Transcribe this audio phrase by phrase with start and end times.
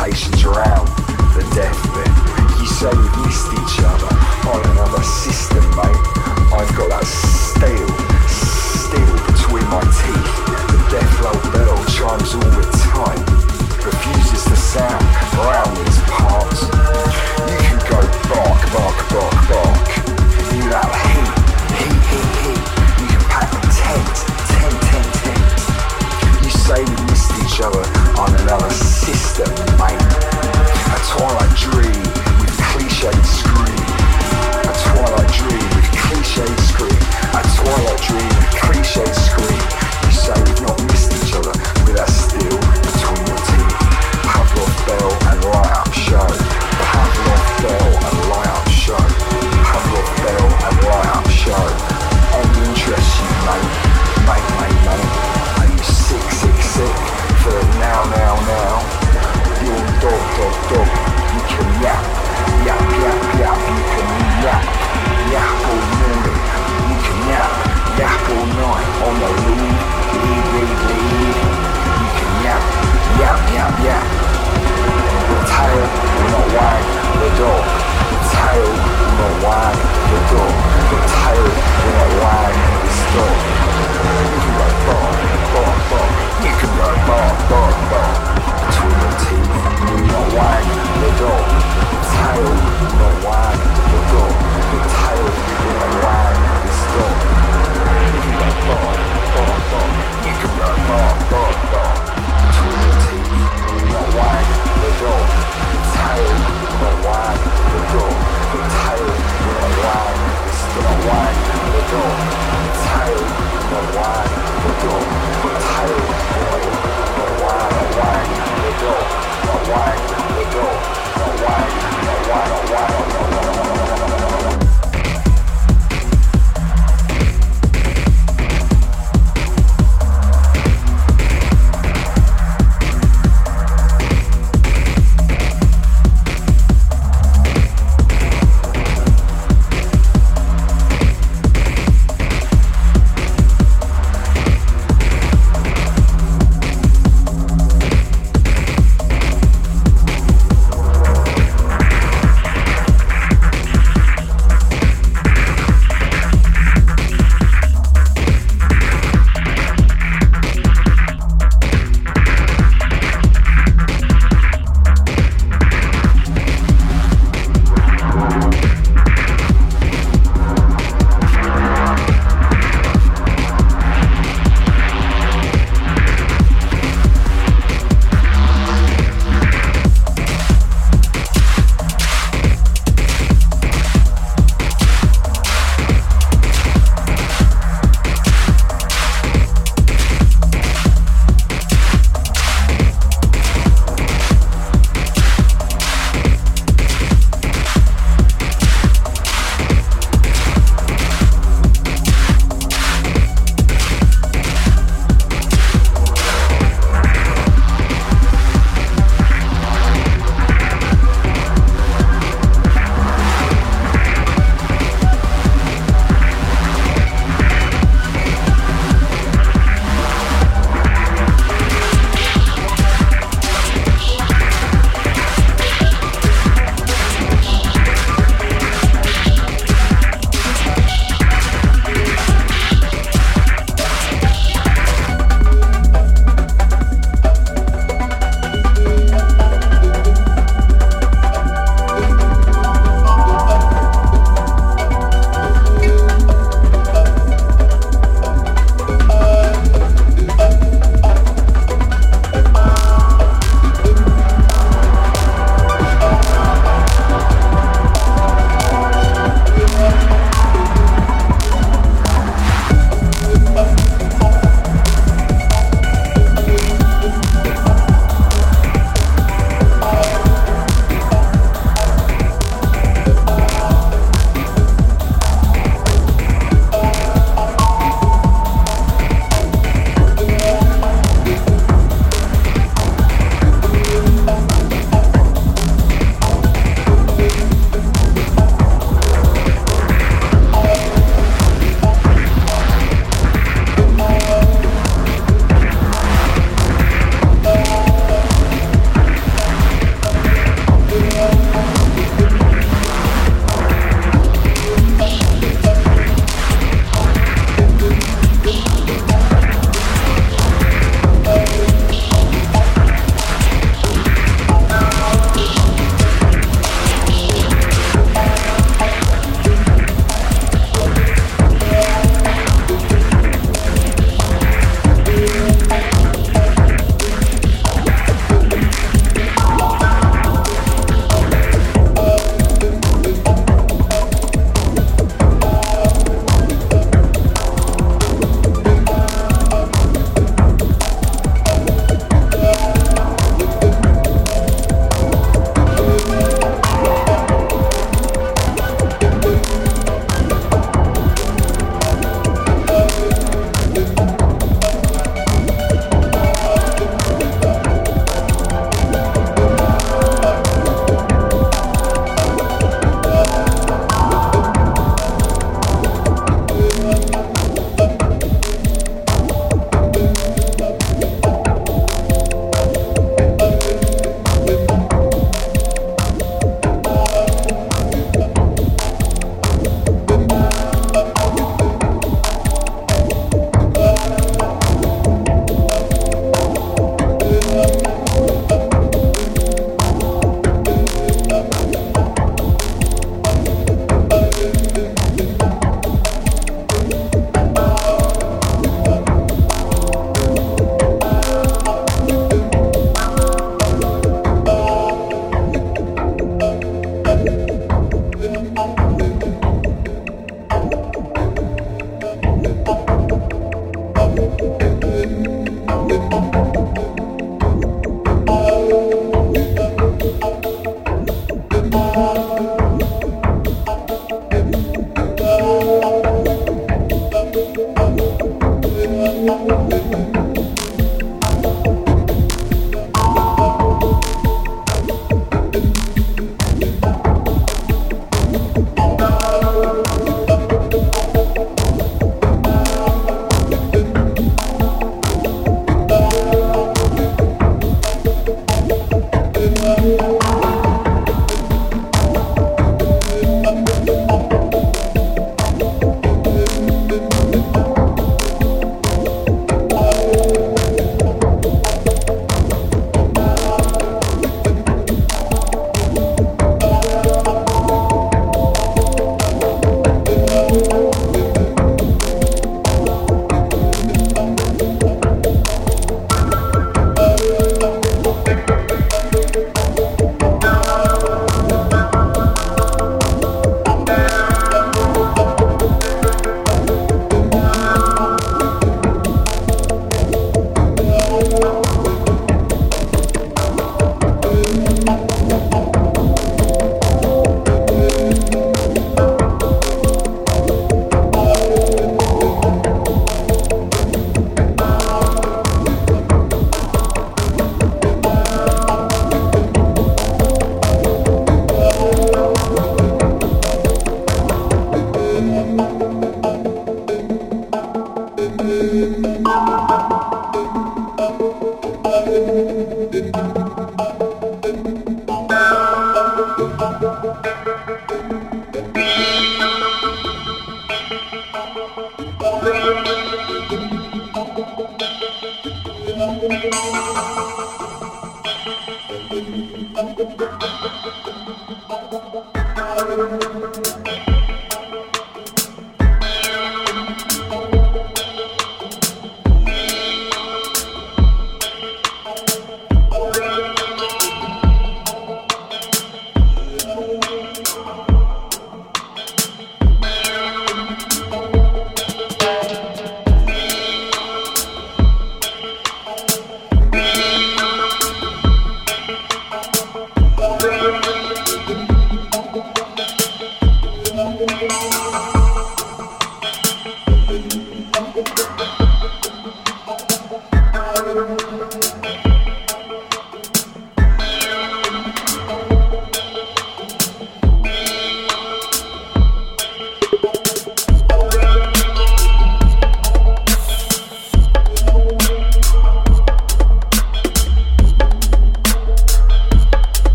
[0.00, 0.29] flirtations